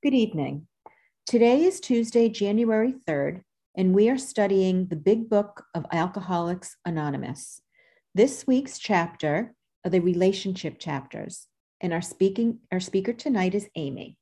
[0.00, 0.68] Good evening.
[1.26, 3.42] Today is Tuesday, January 3rd,
[3.76, 7.60] and we are studying the Big Book of Alcoholics Anonymous.
[8.14, 11.48] This week's chapter are the relationship chapters,
[11.80, 14.16] and our speaking our speaker tonight is Amy.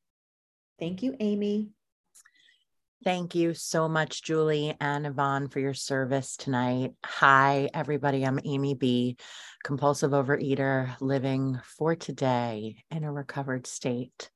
[0.79, 1.73] Thank you, Amy.
[3.05, 6.95] Thank you so much, Julie and Yvonne, for your service tonight.
[7.05, 8.25] Hi, everybody.
[8.25, 9.19] I'm Amy B.,
[9.63, 14.31] compulsive overeater, living for today in a recovered state.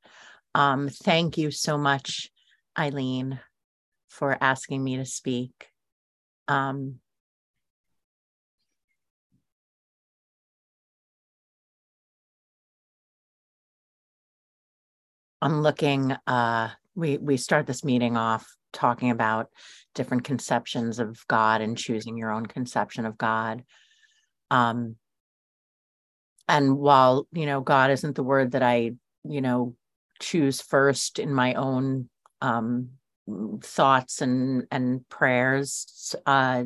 [0.55, 2.31] Um, thank you so much,
[2.79, 3.41] Eileen,
[4.09, 5.69] for asking me to speak.
[6.49, 6.97] Um,
[15.41, 19.49] I'm looking, uh, we, we start this meeting off talking about
[19.95, 23.65] different conceptions of God and choosing your own conception of God.
[24.51, 24.97] Um,
[26.49, 28.93] and while, you know, God isn't the word that I,
[29.25, 29.77] you know,
[30.21, 32.09] choose first in my own
[32.41, 32.91] um,
[33.63, 36.15] thoughts and and prayers.
[36.27, 36.65] Uh,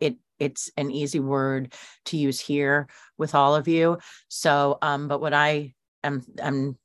[0.00, 1.74] it it's an easy word
[2.06, 3.98] to use here with all of you.
[4.28, 6.78] So, um, but what I am am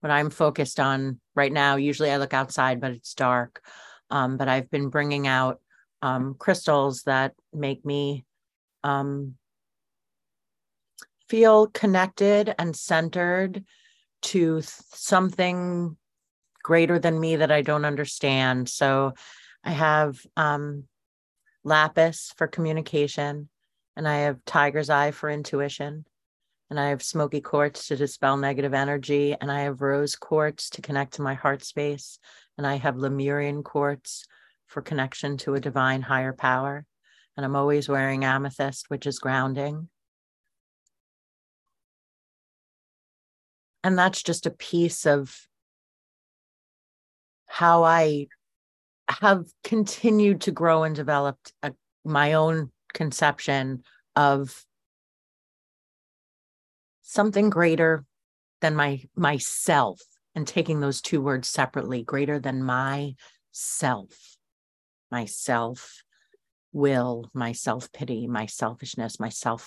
[0.00, 1.76] what I'm focused on right now.
[1.76, 3.62] Usually, I look outside, but it's dark.
[4.10, 5.60] Um, but I've been bringing out
[6.02, 8.24] um, crystals that make me
[8.84, 9.36] um,
[11.28, 13.64] feel connected and centered
[14.22, 15.96] to something
[16.62, 18.68] greater than me that I don't understand.
[18.68, 19.14] So
[19.64, 20.84] I have um,
[21.64, 23.48] lapis for communication,
[23.96, 26.06] and I have tiger's eye for intuition,
[26.70, 30.82] and I have smoky quartz to dispel negative energy, and I have rose quartz to
[30.82, 32.18] connect to my heart space,
[32.56, 34.24] and I have Lemurian quartz
[34.66, 36.86] for connection to a divine higher power.
[37.36, 39.88] And I'm always wearing amethyst, which is grounding.
[43.84, 45.36] And that's just a piece of
[47.46, 48.28] how I
[49.08, 51.70] have continued to grow and develop a, uh,
[52.04, 53.82] my own conception
[54.16, 54.64] of
[57.02, 58.04] something greater
[58.60, 60.00] than my myself
[60.34, 63.14] and taking those two words separately greater than my
[63.52, 64.36] self
[65.10, 66.02] myself
[66.72, 69.62] will my self pity my selfishness my self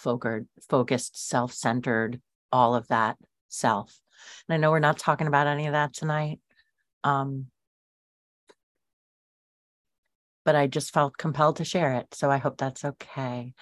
[0.68, 2.20] focused self centered
[2.52, 3.16] all of that
[3.48, 4.00] self
[4.48, 6.40] and I know we're not talking about any of that tonight.
[7.04, 7.48] Um,
[10.46, 12.14] but I just felt compelled to share it.
[12.14, 13.54] So I hope that's okay.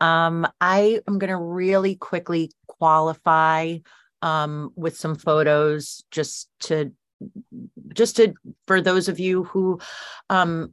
[0.00, 3.78] Um, I am going to really quickly qualify
[4.22, 6.92] um, with some photos just to
[7.92, 8.34] just to
[8.66, 9.78] for those of you who
[10.28, 10.72] um,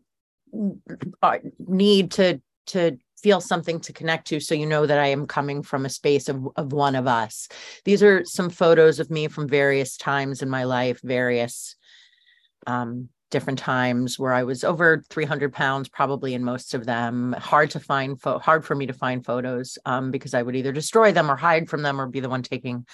[1.22, 5.28] are, need to to feel something to connect to so you know that I am
[5.28, 7.47] coming from a space of, of one of us.
[7.85, 11.75] These are some photos of me from various times in my life, various
[12.68, 17.35] um, different times where I was over 300 pounds, probably in most of them.
[17.38, 20.72] Hard to find, fo- hard for me to find photos um, because I would either
[20.72, 22.85] destroy them or hide from them or be the one taking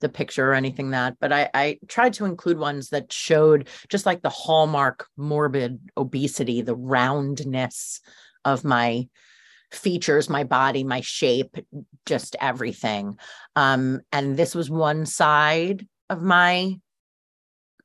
[0.00, 1.16] the picture or anything that.
[1.20, 6.62] But I, I tried to include ones that showed just like the hallmark morbid obesity,
[6.62, 8.00] the roundness
[8.44, 9.08] of my
[9.72, 11.56] features my body my shape
[12.06, 13.18] just everything.
[13.56, 16.78] Um and this was one side of my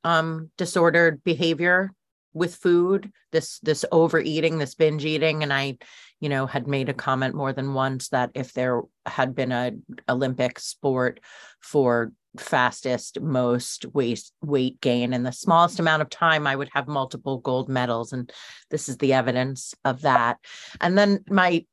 [0.04, 1.92] um disordered behavior
[2.32, 5.42] with food this this overeating this binge eating.
[5.42, 5.78] And i
[6.20, 9.72] you know had made a comment more than once that if there had been a
[10.08, 11.20] olympic sport
[11.60, 16.88] for fastest most weight weight gain in the smallest amount of time i would have
[16.88, 18.12] multiple gold medals.
[18.12, 18.32] And
[18.70, 20.38] this is the evidence of that.
[20.80, 21.64] And then my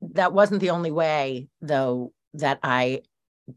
[0.00, 3.00] that wasn't the only way though that i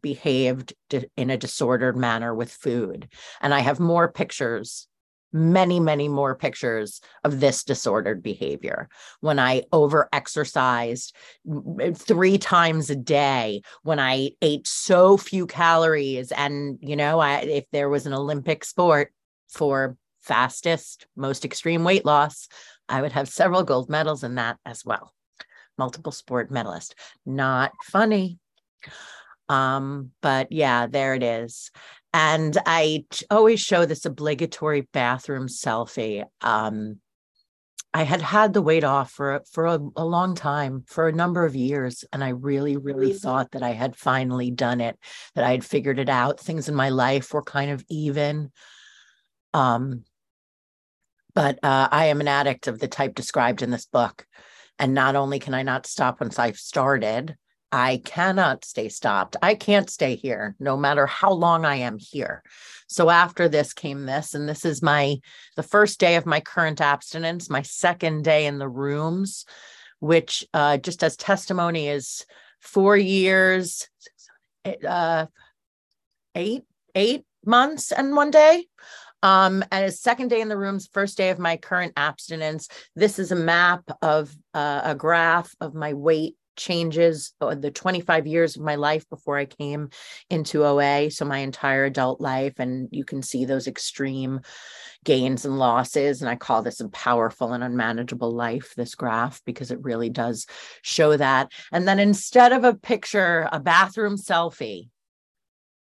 [0.01, 0.73] behaved
[1.15, 3.07] in a disordered manner with food.
[3.41, 4.87] And i have more pictures
[5.35, 8.87] many many more pictures of this disordered behavior.
[9.19, 11.15] When i over exercised
[11.95, 17.66] three times a day when i ate so few calories and you know I, if
[17.72, 19.11] there was an olympic sport
[19.49, 22.47] for fastest most extreme weight loss
[22.87, 25.13] i would have several gold medals in that as well
[25.78, 26.96] multiple sport medalist.
[27.25, 28.40] Not funny.
[29.49, 31.72] Um, but yeah, there it is.
[32.14, 36.23] And I always show this obligatory bathroom selfie.
[36.41, 36.99] Um,
[37.96, 41.46] I had had the weight off for for a, a, long time, for a number
[41.46, 43.17] of years, and I really, really mm-hmm.
[43.17, 44.97] thought that I had finally done it,
[45.35, 46.40] that I had figured it out.
[46.40, 48.52] Things in my life were kind of even.
[49.53, 50.05] Um,
[51.35, 54.25] but uh, I am an addict of the type described in this book.
[54.79, 57.37] And not only can I not stop once I've started,
[57.72, 59.35] I cannot stay stopped.
[59.41, 62.43] I can't stay here no matter how long I am here.
[62.87, 65.17] So after this came this, and this is my
[65.55, 69.46] the first day of my current abstinence, my second day in the rooms,
[69.99, 72.28] which uh, just as testimony is
[72.59, 73.90] four years,
[74.87, 75.25] uh,
[76.35, 78.67] eight, eight months and one day.
[79.23, 82.67] Um, and second day in the rooms, first day of my current abstinence.
[82.96, 88.28] This is a map of uh, a graph of my weight changes uh, the 25
[88.28, 89.90] years of my life before I came
[90.29, 91.09] into OA.
[91.09, 92.59] So my entire adult life.
[92.59, 94.41] And you can see those extreme
[95.03, 96.22] gains and losses.
[96.22, 100.46] And I call this a powerful and unmanageable life, this graph, because it really does
[100.81, 101.52] show that.
[101.72, 104.90] And then instead of a picture, a bathroom selfie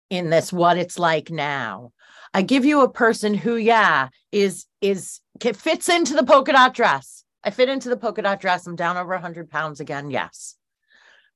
[0.09, 1.91] in this, what it's like now,
[2.33, 7.23] I give you a person who, yeah, is, is, fits into the polka dot dress.
[7.43, 8.67] I fit into the polka dot dress.
[8.67, 10.11] I'm down over 100 pounds again.
[10.11, 10.55] Yes.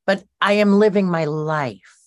[0.05, 1.97] But I am living my life.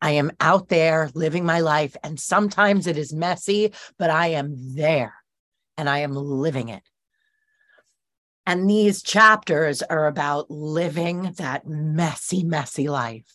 [0.00, 1.96] I am out there living my life.
[2.04, 5.14] And sometimes it is messy, but I am there
[5.76, 6.82] and I am living it.
[8.46, 13.26] And these chapters are about living that messy, messy life.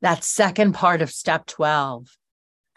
[0.00, 2.06] That second part of step 12,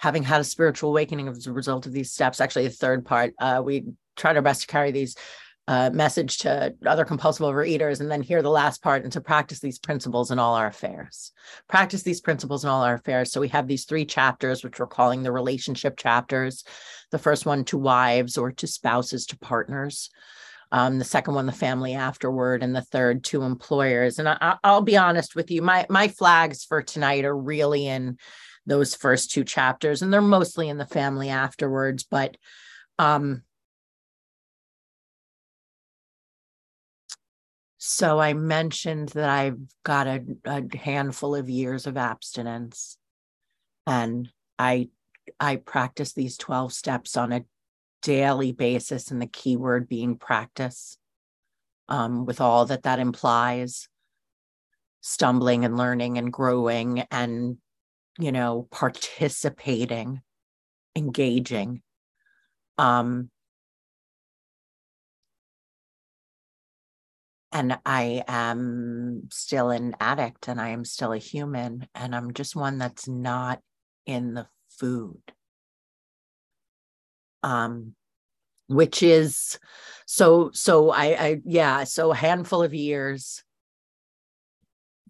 [0.03, 3.33] having had a spiritual awakening as a result of these steps, actually, the third part,
[3.39, 3.85] uh, we
[4.17, 5.15] tried our best to carry these
[5.69, 9.61] uh, message to other compulsive overeaters and then hear the last part and to practice
[9.61, 11.31] these principles in all our affairs.
[11.69, 13.31] Practice these principles in all our affairs.
[13.31, 16.65] So we have these three chapters which we're calling the relationship chapters.
[17.11, 20.09] The first one to wives or to spouses to partners.
[20.73, 22.61] Um, the second one the family afterward.
[22.61, 24.19] And the third to employers.
[24.19, 28.17] And I, i'll be honest with you my my flags for tonight are really in
[28.65, 32.38] those first two chapters and they're mostly in the family afterwards but
[33.00, 33.44] um
[37.86, 42.98] So I mentioned that I've got a, a handful of years of abstinence
[43.86, 44.88] and I
[45.38, 47.44] I practice these 12 steps on a
[48.01, 50.98] daily basis and the key word being practice
[51.89, 53.89] um, with all that that implies.
[55.01, 57.57] Stumbling and learning and growing and
[58.19, 60.21] you know participating
[60.95, 61.81] engaging
[62.77, 63.30] um
[67.54, 72.56] and I am still an addict and I am still a human and I'm just
[72.56, 73.62] one that's not
[74.07, 75.21] in the food.
[77.44, 77.94] Um,
[78.68, 79.60] which is
[80.06, 83.44] so so I, I yeah so a handful of years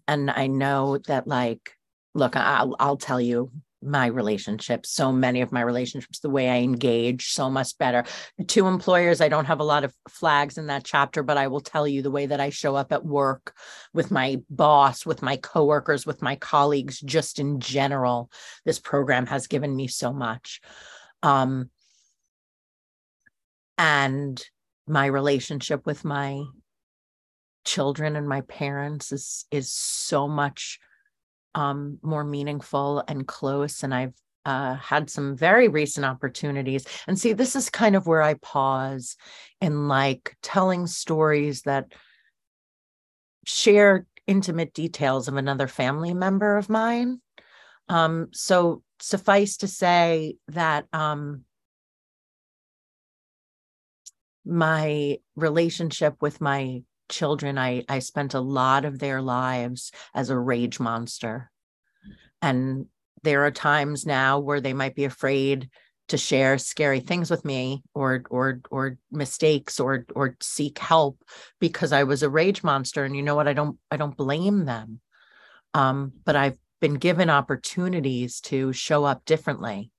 [0.08, 1.76] and i know that like
[2.14, 3.50] look i'll i'll tell you
[3.84, 8.04] my relationships, so many of my relationships, the way I engage so much better.
[8.46, 11.60] To employers, I don't have a lot of flags in that chapter, but I will
[11.60, 13.54] tell you the way that I show up at work
[13.92, 18.30] with my boss, with my coworkers, with my colleagues, just in general.
[18.64, 20.60] This program has given me so much.
[21.22, 21.70] Um,
[23.76, 24.42] and
[24.86, 26.42] my relationship with my
[27.64, 30.78] children and my parents is is so much
[31.54, 33.82] um, more meaningful and close.
[33.82, 34.14] And I've
[34.46, 36.86] uh, had some very recent opportunities.
[37.06, 39.16] And see, this is kind of where I pause
[39.60, 41.92] in like telling stories that
[43.46, 47.20] share intimate details of another family member of mine.
[47.88, 51.44] Um, so suffice to say that um,
[54.44, 60.38] my relationship with my children i i spent a lot of their lives as a
[60.38, 61.50] rage monster.
[62.42, 62.86] And
[63.22, 65.70] there are times now where they might be afraid
[66.08, 71.22] to share scary things with me or or or mistakes or or seek help
[71.58, 73.04] because I was a rage monster.
[73.04, 73.48] And you know what?
[73.48, 75.00] I don't I don't blame them.
[75.72, 79.90] Um but I've been given opportunities to show up differently.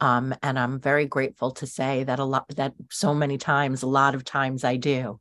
[0.00, 3.86] Um and I'm very grateful to say that a lot that so many times a
[3.86, 5.20] lot of times I do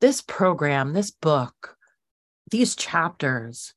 [0.00, 1.76] this program, this book,
[2.50, 3.74] these chapters,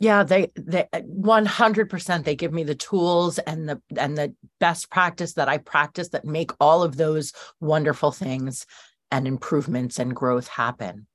[0.00, 5.34] yeah, they they 100% they give me the tools and the and the best practice
[5.34, 8.64] that I practice that make all of those wonderful things
[9.10, 11.06] and improvements and growth happen.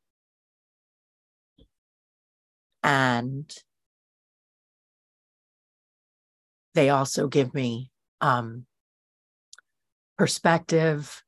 [2.81, 3.53] And
[6.73, 8.65] they also give me um,
[10.17, 11.23] perspective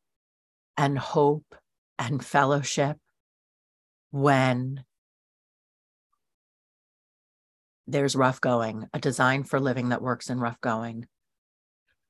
[0.77, 1.55] and hope
[1.97, 2.97] and fellowship
[4.11, 4.83] when
[7.87, 11.07] there's rough going, a design for living that works in rough going,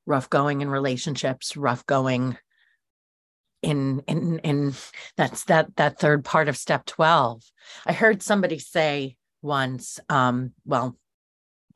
[0.05, 2.37] rough going in relationships, rough going
[3.61, 4.73] in in in
[5.17, 7.41] that's that that third part of step 12
[7.87, 10.95] i heard somebody say once um well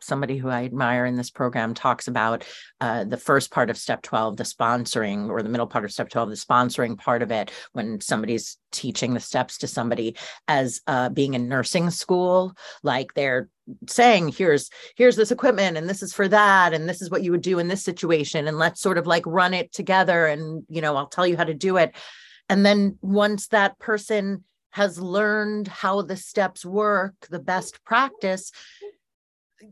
[0.02, 2.46] somebody who I admire in this program talks about
[2.82, 6.10] uh, the first part of step 12, the sponsoring, or the middle part of step
[6.10, 10.16] 12, the sponsoring part of it, when somebody's teaching the steps to somebody
[10.48, 12.54] as uh, being in nursing school,
[12.84, 13.50] like they're
[13.88, 17.30] saying here's here's this equipment and this is for that and this is what you
[17.30, 20.82] would do in this situation and let's sort of like run it together and you
[20.82, 21.96] know i'll tell you how to do it.
[22.50, 28.52] And then once that person has learned how the steps work the best practice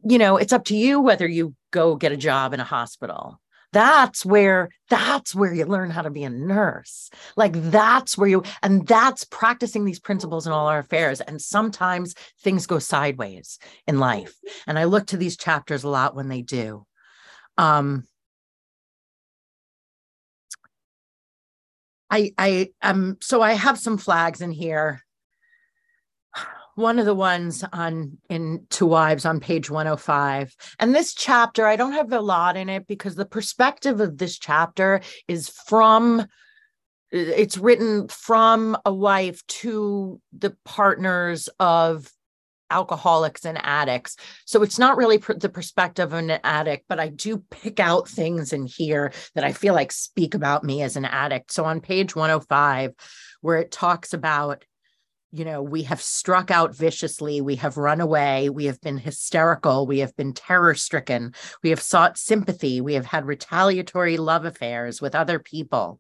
[0.04, 3.40] you know, it's up to you whether you go get a job in a hospital.
[3.74, 7.10] That's where that's where you learn how to be a nurse.
[7.36, 11.20] Like that's where you and that's practicing these principles in all our affairs.
[11.22, 14.36] And sometimes things go sideways in life.
[14.66, 16.86] And I look to these chapters a lot when they do.
[17.58, 18.06] Um
[22.10, 25.04] I I um so I have some flags in here
[26.78, 30.56] one of the ones on in To Wives on page 105.
[30.80, 34.38] And this chapter, I don't have a lot in it because the perspective of this
[34.38, 36.28] chapter is from
[37.10, 42.12] it's written from a wife to the partners of
[42.70, 44.16] alcoholics and addicts.
[44.46, 48.08] So it's not really pr- the perspective of an addict, but I do pick out
[48.08, 51.52] things in here that I feel like speak about me as an addict.
[51.52, 52.94] So on page 105,
[53.42, 54.64] where it talks about
[55.32, 59.86] you know, we have struck out viciously, we have run away, we have been hysterical,
[59.86, 65.02] we have been terror stricken, we have sought sympathy, we have had retaliatory love affairs
[65.02, 66.00] with other people.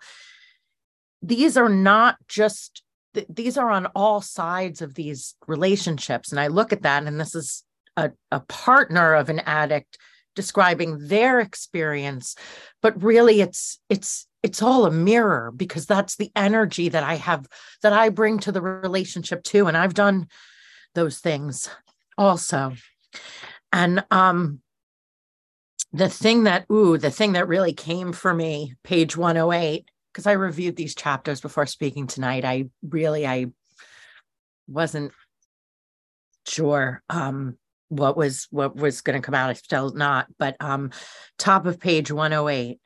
[1.21, 2.83] These are not just,
[3.27, 6.31] these are on all sides of these relationships.
[6.31, 7.63] And I look at that, and this is
[7.97, 9.97] a, a partner of an addict
[10.35, 12.35] describing their experience
[12.83, 17.45] but really it's it's it's all a mirror because that's the energy that I have
[17.83, 19.67] that I bring to the relationship too.
[19.67, 20.27] And I've done
[20.95, 21.69] those things
[22.17, 22.73] also.
[23.73, 24.61] And um
[25.91, 30.31] the thing that ooh, the thing that really came for me, page 108, because I
[30.31, 32.45] reviewed these chapters before speaking tonight.
[32.45, 33.47] I really I
[34.65, 35.11] wasn't
[36.45, 37.57] sure um
[37.89, 39.49] what was what was going to come out.
[39.49, 40.91] I still not, but um
[41.37, 42.79] top of page 108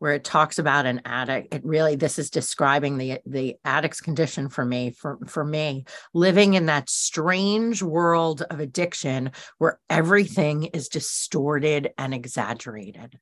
[0.00, 4.48] where it talks about an addict it really this is describing the the addict's condition
[4.48, 10.88] for me for for me living in that strange world of addiction where everything is
[10.88, 13.18] distorted and exaggerated.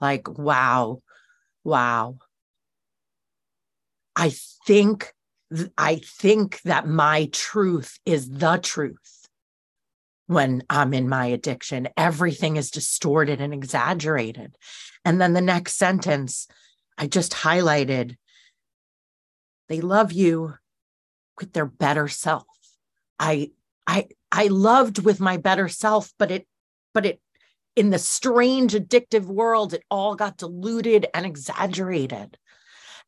[0.00, 1.02] Like wow
[1.62, 2.18] wow.
[4.16, 4.32] I
[4.66, 5.12] think
[5.78, 9.15] i think that my truth is the truth
[10.26, 11.88] when I'm in my addiction.
[11.96, 14.56] Everything is distorted and exaggerated.
[15.04, 16.48] And then the next sentence,
[16.98, 18.16] I just highlighted
[19.68, 20.54] they love you
[21.38, 22.46] with their better self.
[23.18, 23.50] I
[23.86, 26.46] I I loved with my better self, but it
[26.92, 27.20] but it
[27.74, 32.38] in the strange addictive world, it all got diluted and exaggerated.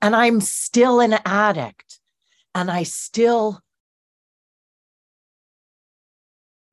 [0.03, 1.99] And I'm still an addict
[2.55, 3.61] and I still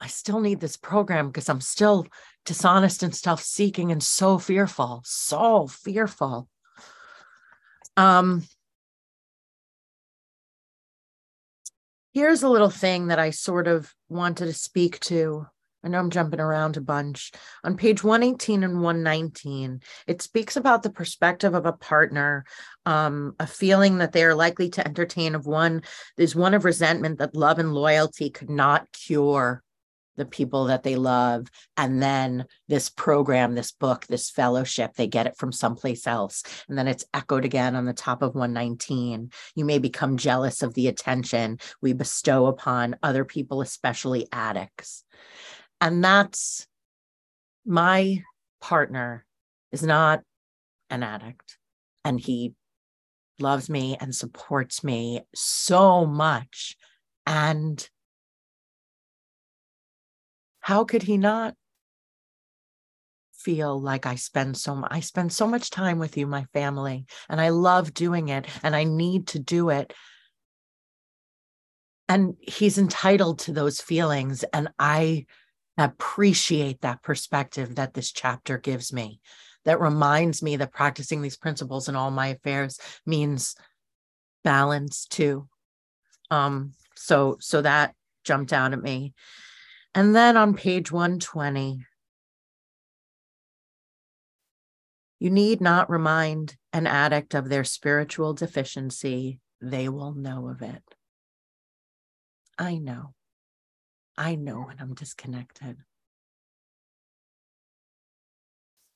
[0.06, 2.06] I still need this program because I'm still
[2.46, 6.48] dishonest and self seeking and so fearful, so fearful.
[7.98, 8.44] Um,
[12.14, 15.48] here's a little thing that I sort of wanted to speak to.
[15.84, 17.32] I know I'm jumping around a bunch.
[17.64, 22.46] On page 118 and 119, it speaks about the perspective of a partner,
[22.86, 25.82] um, a feeling that they are likely to entertain of one,
[26.16, 29.64] there's one of resentment that love and loyalty could not cure
[30.16, 35.28] the people that they love and then this program this book this fellowship they get
[35.28, 39.66] it from someplace else and then it's echoed again on the top of 119 you
[39.66, 45.04] may become jealous of the attention we bestow upon other people especially addicts.
[45.82, 46.68] And that's
[47.66, 48.24] my
[48.62, 49.26] partner
[49.72, 50.22] is not
[50.90, 51.58] an addict
[52.04, 52.54] and he
[53.40, 56.78] loves me and supports me so much
[57.26, 57.90] and
[60.66, 61.54] how could he not
[63.32, 67.06] feel like I spend so much I spend so much time with you, my family,
[67.30, 69.94] and I love doing it and I need to do it.
[72.10, 74.44] And he's entitled to those feelings.
[74.54, 75.28] And I
[75.78, 79.20] appreciate that perspective that this chapter gives me
[79.66, 83.56] that reminds me that practicing these principles in all my affairs means
[84.44, 85.48] balance too.
[86.32, 87.94] Um, so so that
[88.24, 89.14] jumped out at me.
[89.96, 91.86] And then on page 120,
[95.20, 100.84] You need not remind an addict of their spiritual deficiency, they will know of it.
[102.60, 103.14] I know.
[104.18, 105.78] I know when I'm disconnected.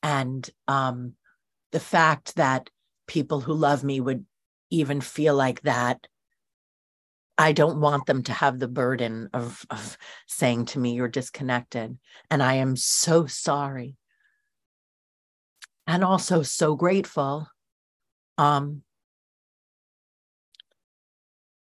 [0.02, 1.14] And um,
[1.72, 2.70] the fact that
[3.06, 4.24] people who love me would
[4.70, 6.06] even feel like that
[7.40, 11.96] I don't want them to have the burden of, of saying to me, You're disconnected.
[12.30, 13.96] And I am so sorry.
[15.86, 17.48] And also so grateful
[18.36, 18.82] um,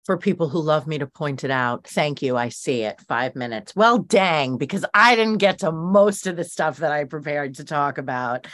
[0.06, 1.88] for people who love me to point it out.
[1.88, 2.38] Thank you.
[2.38, 3.00] I see it.
[3.08, 3.75] Five minutes.
[3.75, 7.63] Well, dang, because I didn't get to most of the stuff that I prepared to
[7.63, 8.48] talk about,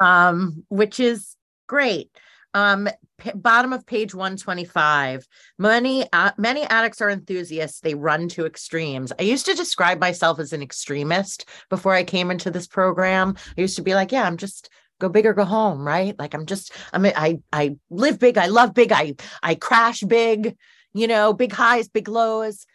[0.00, 1.34] um, which is
[1.66, 2.12] great.
[2.54, 5.26] Um, p- bottom of page 125.
[5.58, 7.80] Many uh, many addicts are enthusiasts.
[7.80, 9.12] They run to extremes.
[9.18, 13.36] I used to describe myself as an extremist before I came into this program.
[13.56, 14.68] I used to be like, yeah, I'm just
[14.98, 16.18] go big or go home, right?
[16.18, 20.56] Like I'm just I'm I I live big, I love big, I I crash big,
[20.92, 22.66] you know, big highs, big lows.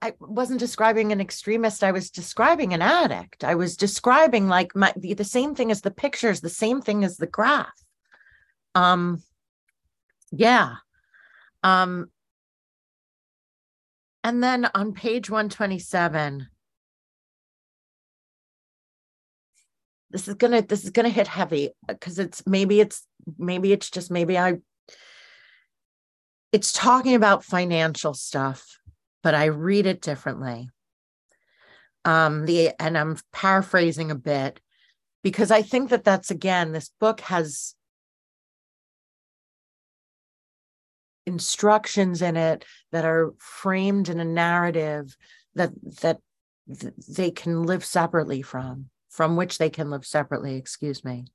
[0.00, 1.82] I, wasn't describing an extremist.
[1.82, 3.42] I was describing an addict.
[3.42, 7.16] I was describing like my the same thing as the pictures, the same thing as
[7.16, 7.81] the graph.
[8.74, 9.22] Um,
[10.30, 10.76] yeah.
[11.62, 12.10] Um,
[14.24, 16.48] and then on page 127,
[20.10, 23.06] this is gonna this is gonna hit heavy because it's maybe it's
[23.38, 24.58] maybe it's just maybe I
[26.52, 28.78] it's talking about financial stuff,
[29.22, 30.68] but I read it differently.
[32.04, 34.60] Um, the and I'm paraphrasing a bit
[35.22, 37.74] because I think that that's again, this book has
[41.26, 45.16] instructions in it that are framed in a narrative
[45.54, 46.18] that that
[47.08, 51.26] they can live separately from from which they can live separately excuse me.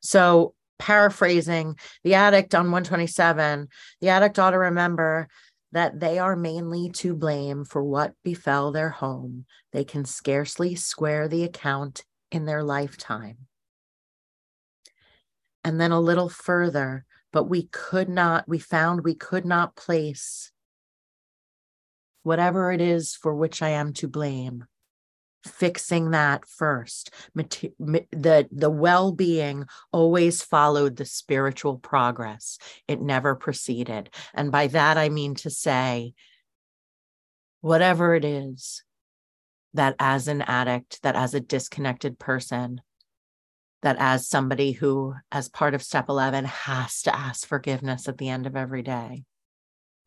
[0.00, 3.68] So paraphrasing the addict on 127
[4.00, 5.28] the addict ought to remember
[5.72, 9.46] that they are mainly to blame for what befell their home.
[9.72, 13.38] They can scarcely square the account in their lifetime.
[15.64, 20.50] And then a little further but we could not, we found we could not place
[22.22, 24.64] whatever it is for which I am to blame,
[25.44, 27.10] fixing that first.
[27.34, 34.10] The, the well being always followed the spiritual progress, it never preceded.
[34.34, 36.14] And by that, I mean to say,
[37.60, 38.82] whatever it is
[39.74, 42.82] that as an addict, that as a disconnected person,
[43.82, 48.28] that as somebody who, as part of step 11, has to ask forgiveness at the
[48.28, 49.24] end of every day.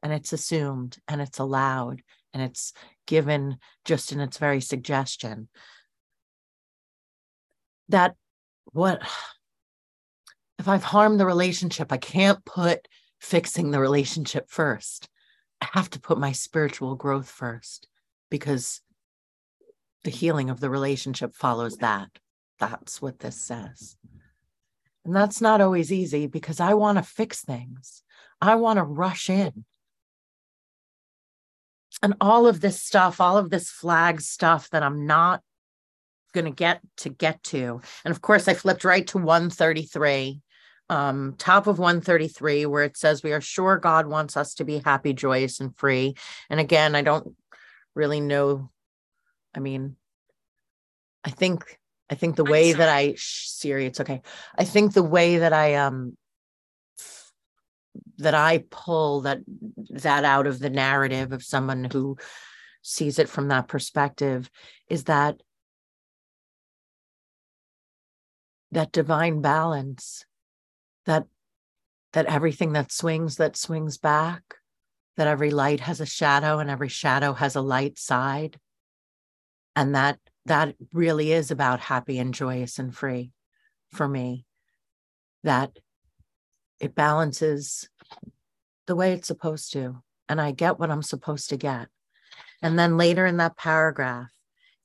[0.01, 2.01] And it's assumed and it's allowed
[2.33, 2.73] and it's
[3.05, 5.49] given just in its very suggestion.
[7.89, 8.15] That
[8.71, 9.01] what
[10.59, 12.87] if I've harmed the relationship, I can't put
[13.19, 15.09] fixing the relationship first.
[15.61, 17.87] I have to put my spiritual growth first
[18.29, 18.81] because
[20.03, 22.09] the healing of the relationship follows that.
[22.59, 23.97] That's what this says.
[25.03, 28.03] And that's not always easy because I want to fix things.
[28.41, 29.65] I want to rush in.
[32.01, 35.41] And all of this stuff, all of this flag stuff that I'm not
[36.33, 37.81] going to get to get to.
[38.03, 40.41] And of course, I flipped right to 133,
[40.89, 44.79] um, top of 133, where it says, We are sure God wants us to be
[44.79, 46.15] happy, joyous, and free.
[46.49, 47.35] And again, I don't
[47.95, 48.69] really know.
[49.55, 49.95] I mean,
[51.23, 54.21] I think I think the way that I Siri, it's okay.
[54.57, 56.17] I think the way that I um
[58.17, 59.39] that I pull that
[59.89, 62.17] that out of the narrative of someone who
[62.81, 64.49] sees it from that perspective
[64.89, 65.41] is that
[68.71, 70.25] that divine balance
[71.05, 71.25] that
[72.13, 74.55] that everything that swings that swings back
[75.17, 78.59] that every light has a shadow and every shadow has a light side
[79.75, 83.31] and that that really is about happy and joyous and free
[83.91, 84.45] for me
[85.43, 85.77] that
[86.79, 87.89] it balances
[88.87, 91.87] the way it's supposed to and i get what i'm supposed to get.
[92.61, 94.29] And then later in that paragraph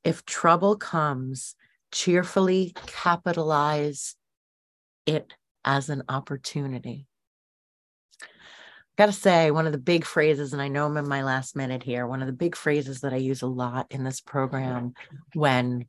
[0.05, 1.55] if trouble comes
[1.93, 4.17] cheerfully capitalize
[5.07, 7.07] it as an opportunity
[9.01, 11.57] got to say, one of the big phrases, and I know I'm in my last
[11.57, 14.93] minute here, one of the big phrases that I use a lot in this program
[15.33, 15.87] when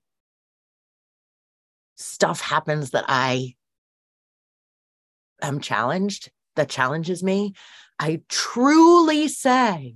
[1.97, 3.56] stuff happens that I
[5.41, 7.54] am challenged, that challenges me,
[8.00, 9.95] I truly say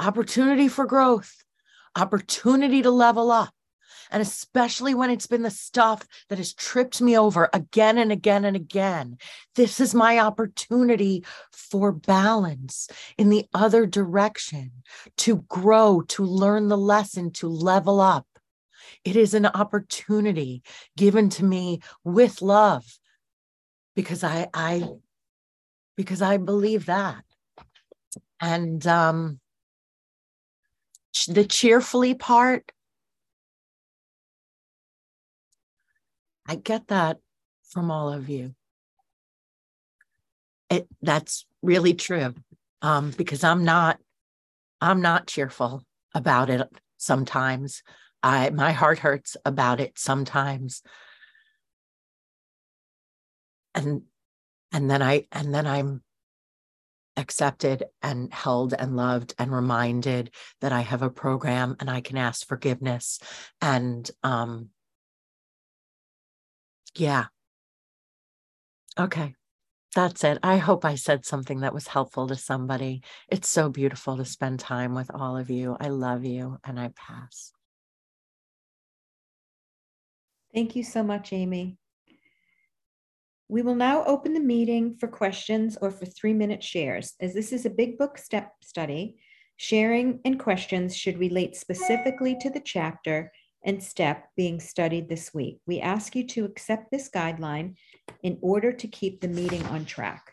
[0.00, 1.36] opportunity for growth,
[1.94, 3.53] opportunity to level up.
[4.14, 8.44] And especially when it's been the stuff that has tripped me over again and again
[8.44, 9.18] and again.
[9.56, 14.70] This is my opportunity for balance in the other direction,
[15.16, 18.28] to grow, to learn the lesson, to level up.
[19.04, 20.62] It is an opportunity
[20.96, 22.84] given to me with love
[23.96, 24.84] because I, I,
[25.96, 27.24] because I believe that.
[28.40, 29.40] And um,
[31.26, 32.70] the cheerfully part,
[36.46, 37.18] I get that
[37.70, 38.54] from all of you.
[40.70, 42.34] It that's really true.
[42.82, 43.98] Um, because I'm not
[44.80, 47.82] I'm not cheerful about it sometimes.
[48.22, 50.82] I my heart hurts about it sometimes.
[53.74, 54.02] And
[54.72, 56.02] and then I and then I'm
[57.16, 62.16] accepted and held and loved and reminded that I have a program and I can
[62.16, 63.20] ask forgiveness.
[63.60, 64.70] And um,
[66.96, 67.26] yeah.
[68.98, 69.34] Okay.
[69.94, 70.38] That's it.
[70.42, 73.02] I hope I said something that was helpful to somebody.
[73.28, 75.76] It's so beautiful to spend time with all of you.
[75.78, 77.52] I love you and I pass.
[80.52, 81.78] Thank you so much, Amy.
[83.48, 87.14] We will now open the meeting for questions or for three-minute shares.
[87.20, 89.16] As this is a big book step study,
[89.56, 93.30] sharing and questions should relate specifically to the chapter
[93.64, 95.58] and step being studied this week.
[95.66, 97.74] We ask you to accept this guideline
[98.22, 100.32] in order to keep the meeting on track.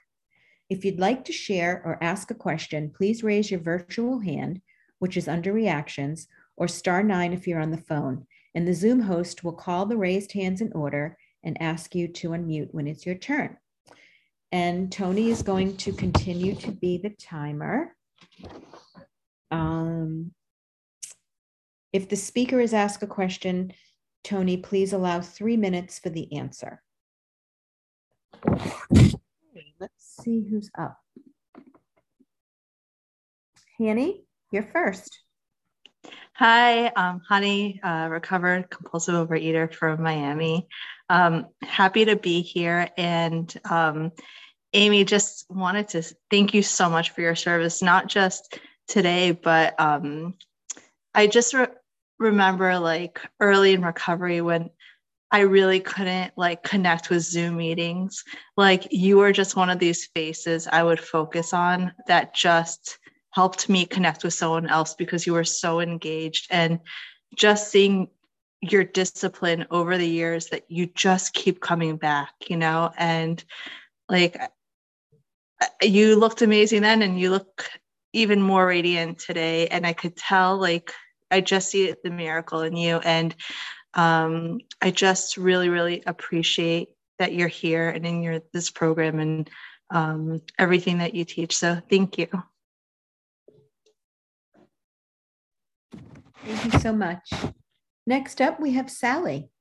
[0.69, 4.61] If you'd like to share or ask a question, please raise your virtual hand,
[4.99, 9.01] which is under reactions, or star nine if you're on the phone, and the Zoom
[9.01, 13.05] host will call the raised hands in order and ask you to unmute when it's
[13.05, 13.57] your turn.
[14.51, 17.95] And Tony is going to continue to be the timer.
[19.49, 20.33] Um,
[21.93, 23.73] if the speaker is asked a question,
[24.23, 26.81] Tony, please allow three minutes for the answer.
[29.79, 30.97] Let's see who's up.
[33.77, 35.19] Hanny, you're first.
[36.33, 40.67] Hi, um, Honey, uh, recovered compulsive overeater from Miami.
[41.09, 42.89] Um, happy to be here.
[42.97, 44.11] And um,
[44.73, 49.79] Amy, just wanted to thank you so much for your service, not just today, but
[49.79, 50.35] um,
[51.13, 51.67] I just re-
[52.21, 54.69] remember like early in recovery when
[55.31, 58.23] I really couldn't like connect with Zoom meetings.
[58.57, 62.99] Like you were just one of these faces I would focus on that just
[63.31, 66.79] helped me connect with someone else because you were so engaged and
[67.35, 68.09] just seeing
[68.61, 73.43] your discipline over the years that you just keep coming back, you know, and
[74.09, 74.39] like
[75.81, 77.69] you looked amazing then and you look
[78.13, 79.67] even more radiant today.
[79.67, 80.91] And I could tell, like,
[81.31, 82.97] I just see the miracle in you.
[82.97, 83.35] And
[83.93, 86.89] um, I just really, really appreciate
[87.19, 89.49] that you're here and in your this program and
[89.89, 91.57] um, everything that you teach.
[91.57, 92.27] So thank you.
[96.43, 97.31] Thank you so much.
[98.07, 99.51] Next up, we have Sally.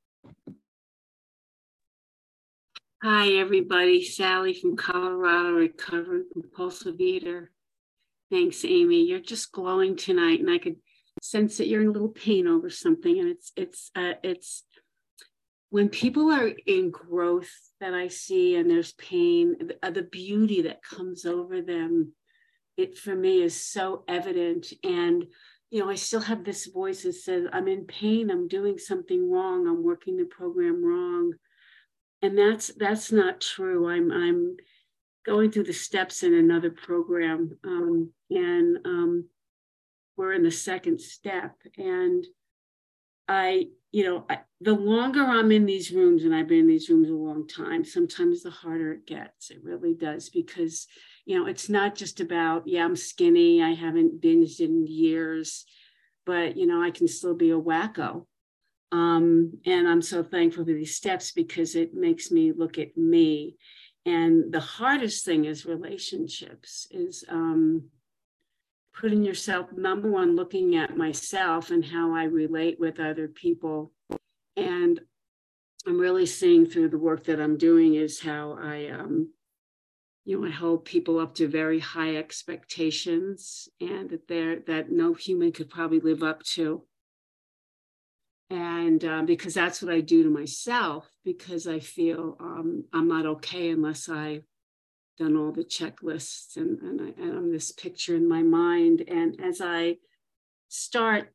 [3.03, 4.03] Hi, everybody.
[4.05, 7.51] Sally from Colorado, recovered compulsive eater.
[8.31, 9.07] Thanks, Amy.
[9.07, 10.77] You're just glowing tonight, and I could
[11.23, 13.19] sense that you're in a little pain over something.
[13.19, 14.65] And it's it's uh, it's
[15.71, 20.63] when people are in growth that I see, and there's pain, the, uh, the beauty
[20.63, 22.13] that comes over them.
[22.77, 25.27] It for me is so evident, and
[25.71, 29.31] you know, I still have this voice that says, I'm in pain, I'm doing something
[29.31, 31.35] wrong, I'm working the program wrong.
[32.23, 33.89] And that's that's not true.
[33.89, 34.57] I'm I'm
[35.25, 37.57] going through the steps in another program.
[37.65, 39.25] Um, and um,
[40.21, 41.57] we're in the second step.
[41.77, 42.25] And
[43.27, 46.91] I, you know, I, the longer I'm in these rooms, and I've been in these
[46.91, 49.51] rooms a long time, sometimes the harder it gets.
[49.51, 50.87] It really does because
[51.31, 55.65] you know, it's not just about, yeah, I'm skinny, I haven't binged in years,
[56.27, 58.27] but, you know, I can still be a wacko.
[58.91, 63.57] Um, and I'm so thankful for these steps because it makes me look at me.
[64.05, 67.91] And the hardest thing is relationships, is um,
[69.01, 73.93] putting yourself, number one, looking at myself and how I relate with other people.
[74.57, 75.01] And
[75.87, 79.31] I'm really seeing through the work that I'm doing is how I um,
[80.27, 85.15] you know, I hold people up to very high expectations and that they're that no
[85.15, 86.85] human could probably live up to.
[88.51, 93.25] And uh, because that's what I do to myself, because I feel um, I'm not
[93.25, 94.45] okay unless I've
[95.21, 99.05] done all the checklists and, and, I, and I'm this picture in my mind.
[99.07, 99.99] And as I
[100.69, 101.33] start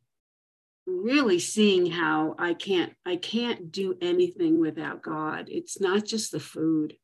[0.87, 5.49] really seeing how I can't I can't do anything without God.
[5.49, 6.95] It's not just the food.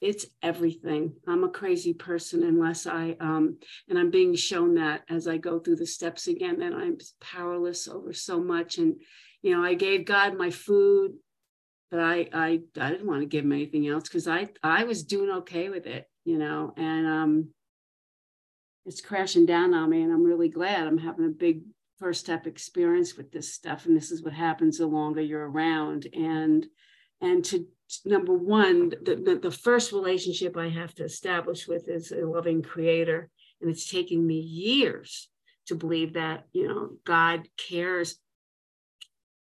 [0.00, 1.14] It's everything.
[1.26, 3.58] I'm a crazy person unless I um
[3.88, 7.88] and I'm being shown that as I go through the steps again that I'm powerless
[7.88, 8.96] over so much and
[9.42, 11.12] you know I gave God my food
[11.90, 15.04] but I I I didn't want to give him anything else cuz I I was
[15.04, 17.48] doing okay with it, you know, and um
[18.86, 21.62] it's crashing down on me and I'm really glad I'm having a big
[22.00, 26.08] first step experience with this stuff and this is what happens the longer you're around
[26.14, 26.66] and
[27.20, 27.66] and to
[28.06, 32.62] number one the, the, the, first relationship i have to establish with is a loving
[32.62, 33.28] creator
[33.60, 35.28] and it's taking me years
[35.66, 38.16] to believe that you know god cares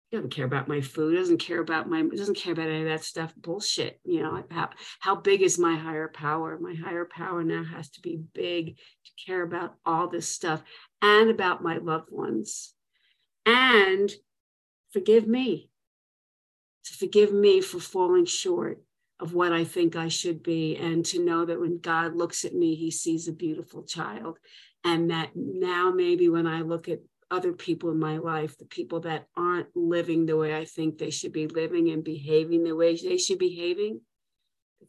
[0.09, 2.87] he doesn't care about my food doesn't care about my doesn't care about any of
[2.87, 4.69] that stuff bullshit you know how,
[4.99, 9.25] how big is my higher power my higher power now has to be big to
[9.25, 10.63] care about all this stuff
[11.01, 12.73] and about my loved ones.
[13.45, 14.11] And
[14.91, 15.69] forgive me,
[16.85, 18.81] to forgive me for falling short
[19.19, 22.53] of what I think I should be, and to know that when God looks at
[22.53, 24.37] me, he sees a beautiful child.
[24.85, 26.99] And that now, maybe when I look at
[27.31, 31.11] other people in my life, the people that aren't living the way I think they
[31.11, 34.01] should be living and behaving the way they should be behaving,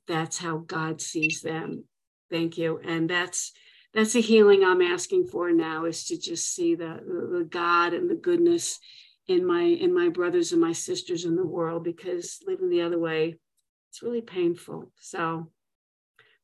[0.07, 1.85] that's how God sees them.
[2.31, 2.81] Thank you.
[2.85, 3.53] And that's
[3.93, 8.09] that's the healing I'm asking for now is to just see the, the God and
[8.09, 8.79] the goodness
[9.31, 12.99] in my in my brothers and my sisters in the world because living the other
[12.99, 13.37] way
[13.89, 15.49] it's really painful so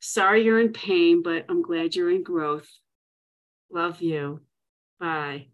[0.00, 2.68] sorry you're in pain but i'm glad you're in growth
[3.72, 4.40] love you
[5.00, 5.46] bye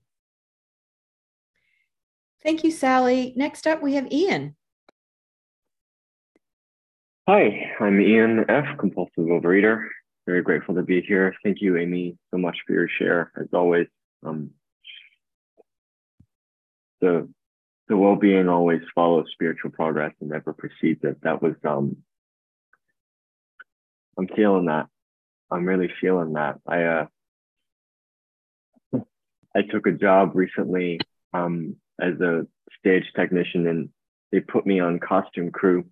[2.42, 4.54] thank you sally next up we have ian
[7.28, 9.88] hi i'm ian f compulsive overeater
[10.26, 11.34] very grateful to be here.
[11.42, 13.88] Thank you, Amy, so much for your share, as always.
[14.24, 14.50] Um,
[17.00, 17.28] the
[17.88, 21.20] the well-being always follows spiritual progress and never precedes it.
[21.22, 21.96] That was um
[24.16, 24.86] I'm feeling that.
[25.50, 26.60] I'm really feeling that.
[26.66, 27.06] I uh
[29.54, 31.00] I took a job recently
[31.34, 32.46] um as a
[32.78, 33.88] stage technician and
[34.30, 35.84] they put me on costume crew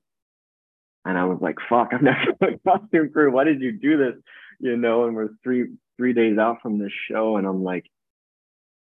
[1.05, 3.33] and I was like, fuck, I'm never done costume crew.
[3.33, 4.15] Why did you do this?
[4.61, 7.87] You know, and we're three three days out from this show, and I'm like,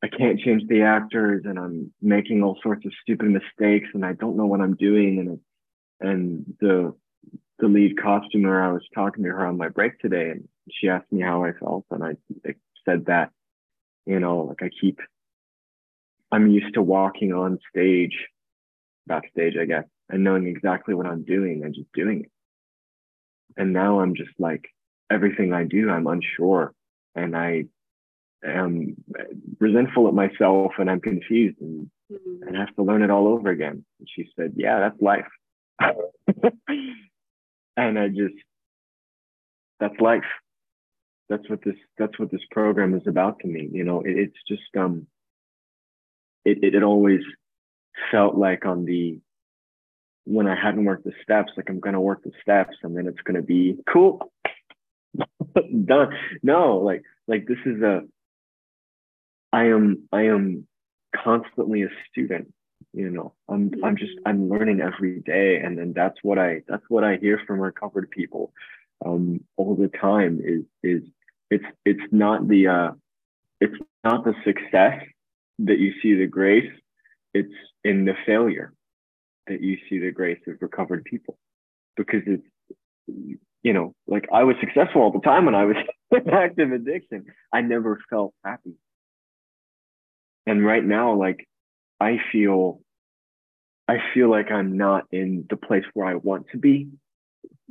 [0.04, 4.14] I can't change the actors, and I'm making all sorts of stupid mistakes, and I
[4.14, 5.20] don't know what I'm doing.
[5.20, 6.94] And and the
[7.60, 11.12] the lead costumer, I was talking to her on my break today, and she asked
[11.12, 12.12] me how I felt, and I,
[12.46, 12.54] I
[12.86, 13.32] said that,
[14.06, 15.00] you know, like I keep,
[16.32, 18.16] I'm used to walking on stage,
[19.06, 22.32] backstage, I guess, and knowing exactly what I'm doing and just doing it.
[23.56, 24.66] And now I'm just like,
[25.10, 26.74] everything I do, I'm unsure
[27.16, 27.66] and I
[28.46, 28.96] am
[29.60, 32.48] resentful at myself and I'm confused and, mm-hmm.
[32.48, 33.84] and I have to learn it all over again.
[34.00, 35.28] And she said, Yeah, that's life.
[37.78, 38.36] and I just,
[39.80, 40.24] that's life.
[41.30, 43.70] That's what this, that's what this program is about to me.
[43.72, 45.08] You know, it, it's just, um,
[46.48, 47.22] it, it, it always
[48.10, 49.20] felt like on the
[50.24, 53.22] when I hadn't worked the steps, like I'm gonna work the steps and then it's
[53.26, 54.32] gonna be cool.
[55.86, 56.14] Done.
[56.42, 58.02] No, like like this is a
[59.52, 60.68] I am I am
[61.16, 62.54] constantly a student,
[62.94, 63.34] you know.
[63.50, 67.18] I'm I'm just I'm learning every day and then that's what I that's what I
[67.18, 68.54] hear from recovered people
[69.06, 71.04] um all the time is is
[71.52, 72.92] it's it's not the uh
[73.62, 75.04] it's not the success
[75.60, 76.72] that you see the grace,
[77.34, 78.74] it's in the failure
[79.48, 81.38] that you see the grace of recovered people.
[81.96, 82.44] Because it's
[83.64, 85.76] you know like i was successful all the time when i was
[86.12, 87.26] in active addiction.
[87.54, 88.76] I never felt happy.
[90.46, 91.48] And right now like
[92.00, 92.82] i feel
[93.88, 96.88] i feel like i'm not in the place where i want to be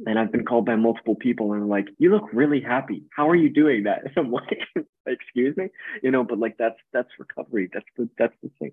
[0.04, 3.36] and i've been called by multiple people and like you look really happy how are
[3.36, 4.58] you doing that and i'm like
[5.06, 5.68] excuse me
[6.02, 8.72] you know but like that's that's recovery that's the that's the thing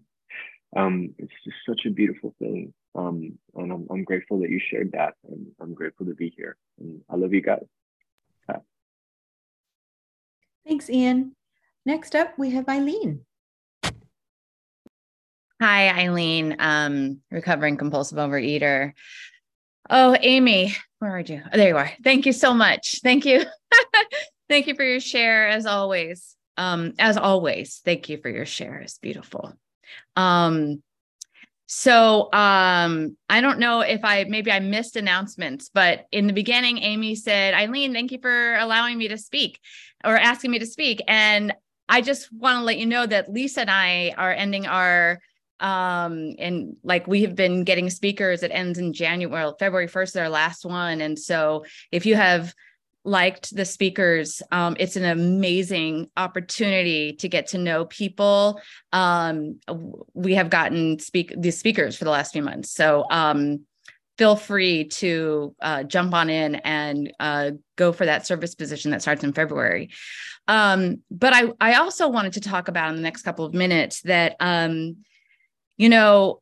[0.75, 2.73] um, it's just such a beautiful thing.
[2.95, 5.13] Um, and I'm, I'm grateful that you shared that.
[5.29, 6.57] And I'm grateful to be here.
[6.79, 7.63] And I love you guys.
[8.47, 8.59] Bye.
[10.67, 11.35] Thanks, Ian.
[11.85, 13.21] Next up, we have Eileen.
[15.61, 18.93] Hi, Eileen, um, recovering compulsive overeater.
[19.89, 21.41] Oh, Amy, where are you?
[21.45, 21.91] Oh, there you are.
[22.03, 23.01] Thank you so much.
[23.03, 23.43] Thank you.
[24.49, 26.35] thank you for your share as always.
[26.55, 28.77] Um, as always, thank you for your share.
[28.77, 29.53] It's beautiful.
[30.15, 30.81] Um,
[31.65, 36.77] so um, I don't know if I maybe I missed announcements, but in the beginning,
[36.77, 39.59] Amy said, Eileen, thank you for allowing me to speak
[40.03, 41.01] or asking me to speak.
[41.07, 41.53] And
[41.89, 45.19] I just want to let you know that Lisa and I are ending our
[45.59, 50.29] um and like we have been getting speakers it ends in january february 1st their
[50.29, 52.53] last one and so if you have
[53.05, 58.61] liked the speakers um, it's an amazing opportunity to get to know people
[58.93, 59.59] um,
[60.13, 63.59] we have gotten speak these speakers for the last few months so um,
[64.17, 69.01] feel free to uh, jump on in and uh, go for that service position that
[69.01, 69.89] starts in February.
[70.47, 74.01] Um, but I, I also wanted to talk about in the next couple of minutes
[74.01, 74.97] that, um,
[75.83, 76.41] you know,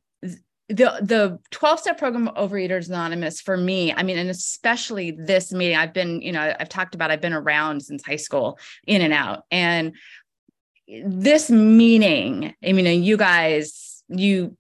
[0.69, 5.75] the the 12 step program overeaters anonymous for me i mean and especially this meeting
[5.75, 9.11] i've been you know i've talked about i've been around since high school in and
[9.11, 9.43] out.
[9.51, 9.95] And
[11.05, 14.55] this meeting i mean you guys you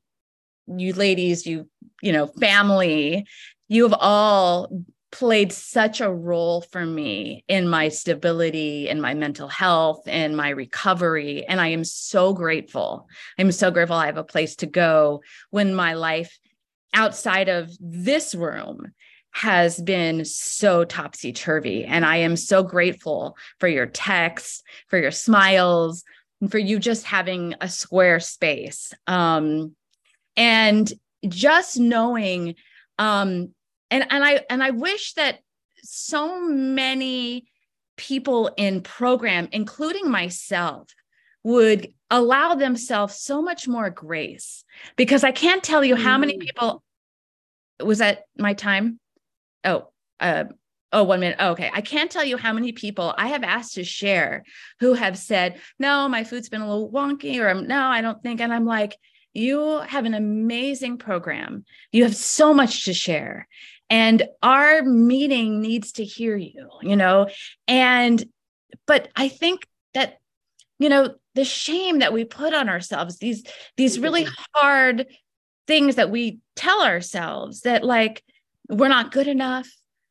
[0.67, 1.69] you ladies you
[2.01, 3.25] you know, family,
[3.67, 4.69] you have all
[5.11, 10.49] played such a role for me in my stability in my mental health and my
[10.49, 13.07] recovery and i am so grateful.
[13.37, 16.37] I'm so grateful i have a place to go when my life
[16.93, 18.93] outside of this room
[19.33, 25.11] has been so topsy turvy and i am so grateful for your texts for your
[25.11, 26.03] smiles
[26.41, 28.93] and for you just having a square space.
[29.07, 29.75] Um,
[30.35, 30.91] and
[31.27, 32.55] just knowing
[32.97, 33.53] um
[33.91, 35.39] and and i and i wish that
[35.83, 37.45] so many
[37.97, 40.87] people in program including myself
[41.43, 44.63] would allow themselves so much more grace
[44.95, 46.41] because i can't tell you how many mm.
[46.41, 46.81] people
[47.83, 48.99] was that my time
[49.65, 49.87] oh
[50.19, 50.45] uh
[50.93, 51.37] Oh, one minute.
[51.39, 51.71] Oh, okay.
[51.73, 54.43] I can't tell you how many people I have asked to share
[54.81, 58.41] who have said, no, my food's been a little wonky, or no, I don't think.
[58.41, 58.97] And I'm like,
[59.33, 61.65] you have an amazing program.
[61.91, 63.47] You have so much to share.
[63.89, 67.27] And our meeting needs to hear you, you know?
[67.67, 68.23] And,
[68.87, 70.19] but I think that,
[70.79, 73.43] you know, the shame that we put on ourselves, these,
[73.77, 74.43] these really mm-hmm.
[74.55, 75.07] hard
[75.67, 78.23] things that we tell ourselves that like,
[78.69, 79.67] we're not good enough,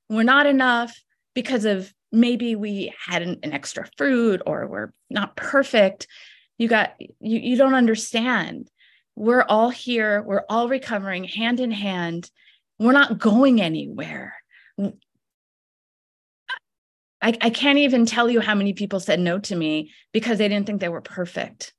[0.08, 0.94] we're not enough
[1.34, 6.06] because of maybe we had an, an extra fruit or we're not perfect
[6.60, 8.68] you got you you don't understand
[9.20, 12.30] we're all here, we're all recovering hand in hand.
[12.78, 14.34] We're not going anywhere.
[17.20, 20.48] I, I can't even tell you how many people said no to me because they
[20.48, 21.74] didn't think they were perfect.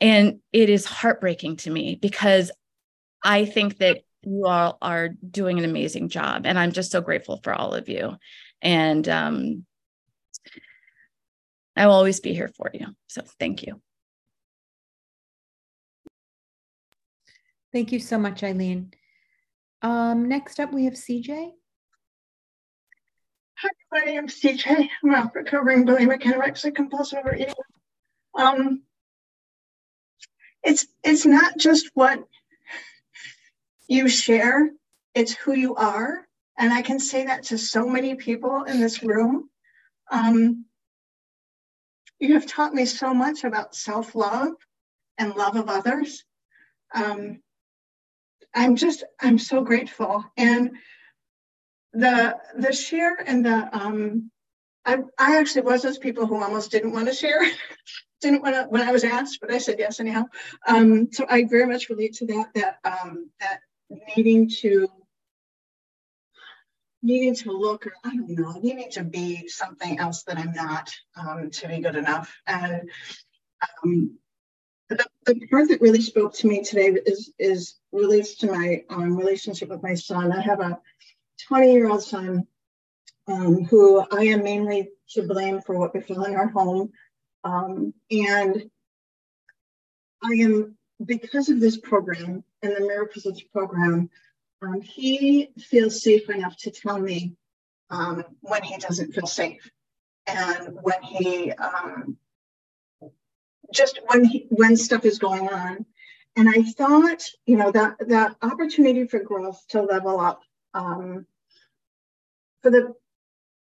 [0.00, 2.50] And it is heartbreaking to me because
[3.22, 6.46] I think that you all are doing an amazing job.
[6.46, 8.16] And I'm just so grateful for all of you.
[8.60, 9.64] And um,
[11.76, 12.88] I will always be here for you.
[13.06, 13.80] So thank you.
[17.72, 18.92] Thank you so much, Eileen.
[19.82, 21.52] Um, next up, we have CJ.
[23.58, 24.18] Hi, everybody.
[24.18, 24.88] I'm CJ.
[25.04, 27.54] I'm a recovering bulimic anorexic compulsive overeating.
[28.36, 28.82] Um,
[30.64, 32.24] it's it's not just what
[33.88, 34.70] you share;
[35.14, 36.26] it's who you are,
[36.58, 39.48] and I can say that to so many people in this room.
[40.10, 40.64] Um,
[42.18, 44.54] you have taught me so much about self love
[45.18, 46.24] and love of others.
[46.94, 47.40] Um,
[48.54, 50.24] I'm just I'm so grateful.
[50.36, 50.72] And
[51.92, 54.30] the the share and the um
[54.84, 57.40] I I actually was those people who almost didn't want to share.
[58.20, 60.24] didn't want to when I was asked, but I said yes anyhow.
[60.66, 63.60] Um, so I very much relate to that that um that
[64.16, 64.88] needing to
[67.02, 70.90] needing to look or I don't know, needing to be something else that I'm not
[71.16, 72.34] um, to be good enough.
[72.46, 72.90] And
[73.82, 74.18] um,
[74.90, 79.16] the, the part that really spoke to me today is is relates to my um,
[79.16, 80.32] relationship with my son.
[80.32, 80.78] I have a
[81.48, 82.46] 20 year old son
[83.28, 86.90] um, who I am mainly to blame for what befell in our home,
[87.44, 88.70] um, and
[90.22, 94.10] I am because of this program and the miracles of this program.
[94.62, 97.32] Um, he feels safe enough to tell me
[97.88, 99.70] um, when he doesn't feel safe
[100.26, 102.18] and when he um,
[103.72, 105.86] just when he, when stuff is going on.
[106.36, 110.42] And I thought, you know, that that opportunity for growth to level up.
[110.74, 111.26] Um,
[112.62, 112.94] for the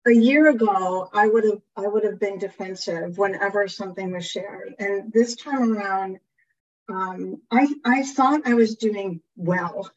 [0.08, 4.76] a year ago, I would have I would have been defensive whenever something was shared,
[4.80, 6.20] and this time around,
[6.90, 9.92] um, I I thought I was doing well.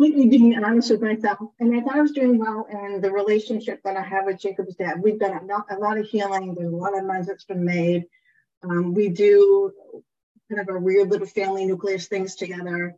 [0.00, 1.38] completely being honest with myself.
[1.58, 4.74] And I thought I was doing well in the relationship that I have with Jacob's
[4.76, 5.02] dad.
[5.02, 6.54] We've done a lot, of healing.
[6.54, 8.06] There's a lot of amends that's been made.
[8.62, 9.72] Um, we do
[10.48, 12.96] kind of a weird little family nucleus things together.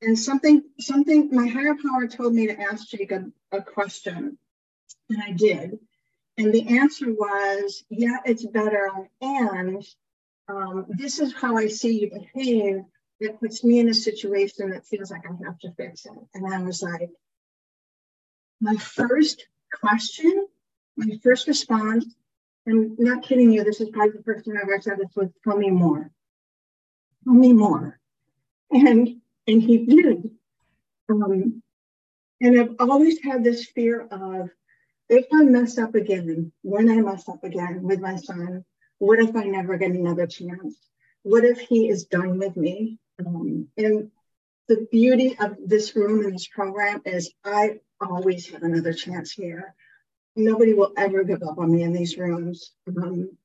[0.00, 4.38] And something, something, my higher power told me to ask Jacob a question,
[5.10, 5.78] and I did.
[6.38, 8.90] And the answer was, yeah, it's better.
[9.20, 9.84] And
[10.48, 12.84] um, this is how I see you behave
[13.22, 16.12] that puts me in a situation that feels like I have to fix it.
[16.34, 17.10] And I was like,
[18.60, 19.46] my first
[19.80, 20.46] question,
[20.96, 22.06] my first response,
[22.68, 25.30] I'm not kidding you, this is probably the first time I've ever said this was
[25.42, 26.10] tell me more.
[27.24, 27.98] Tell me more.
[28.70, 30.30] And and he did.
[31.08, 31.62] Um,
[32.40, 34.50] and I've always had this fear of
[35.08, 38.64] if I mess up again, when I mess up again with my son,
[38.98, 40.76] what if I never get another chance?
[41.22, 42.98] What if he is done with me?
[43.18, 44.10] Um, and
[44.68, 49.74] the beauty of this room and this program is I always have another chance here.
[50.34, 52.72] Nobody will ever give up on me in these rooms.
[52.88, 53.36] Um,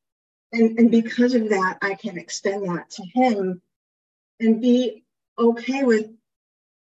[0.54, 3.62] and, and because of that, I can extend that to him
[4.40, 5.04] and be
[5.38, 6.10] okay with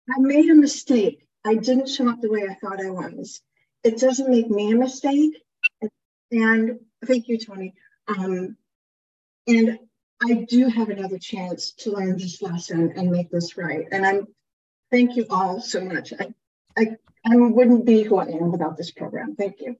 [0.09, 1.27] I made a mistake.
[1.45, 3.41] I didn't show up the way I thought I was.
[3.83, 5.43] It doesn't make me a mistake.
[6.31, 7.75] And thank you, Tony.
[8.09, 8.57] Um,
[9.47, 9.79] and
[10.23, 13.87] I do have another chance to learn this lesson and make this right.
[13.91, 14.27] And I'm
[14.91, 16.13] thank you all so much.
[16.19, 16.33] I,
[16.77, 16.97] I,
[17.27, 19.35] I wouldn't be who I am without this program.
[19.35, 19.77] Thank you.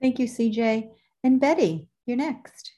[0.00, 0.90] Thank you, CJ.
[1.22, 2.73] And Betty, you're next.